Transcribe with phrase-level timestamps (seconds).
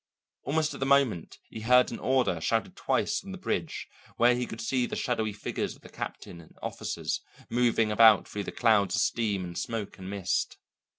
[0.45, 4.47] Almost at the moment, he heard an order shouted twice from the bridge, where he
[4.47, 8.95] could see the shadowy figures of the captain and officers moving about through the clouds
[8.95, 10.57] of steam and smoke and mist.